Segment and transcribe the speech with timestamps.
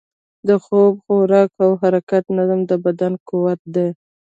[0.47, 3.87] د خوب، خوراک او حرکت نظم، د بدن قوت دی.